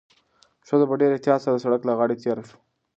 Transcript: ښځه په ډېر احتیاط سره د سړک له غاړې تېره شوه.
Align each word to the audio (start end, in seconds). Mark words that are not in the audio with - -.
ښځه 0.67 0.85
په 0.89 0.95
ډېر 1.01 1.11
احتیاط 1.13 1.39
سره 1.43 1.55
د 1.55 1.59
سړک 1.65 1.81
له 1.85 1.93
غاړې 1.99 2.15
تېره 2.21 2.43
شوه. 2.47 2.57